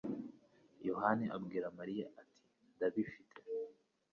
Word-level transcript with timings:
Yohana 0.87 1.25
abwira 1.35 1.67
Mariya 1.77 2.05
ati: 2.21 2.35
"Ndabifite! 2.75 3.39